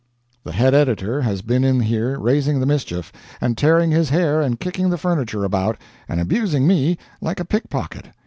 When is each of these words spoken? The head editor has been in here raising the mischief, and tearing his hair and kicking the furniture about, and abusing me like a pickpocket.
The 0.43 0.51
head 0.53 0.73
editor 0.73 1.21
has 1.21 1.43
been 1.43 1.63
in 1.63 1.79
here 1.81 2.17
raising 2.19 2.59
the 2.59 2.65
mischief, 2.65 3.11
and 3.39 3.55
tearing 3.55 3.91
his 3.91 4.09
hair 4.09 4.41
and 4.41 4.59
kicking 4.59 4.89
the 4.89 4.97
furniture 4.97 5.43
about, 5.43 5.77
and 6.09 6.19
abusing 6.19 6.65
me 6.65 6.97
like 7.21 7.39
a 7.39 7.45
pickpocket. 7.45 8.07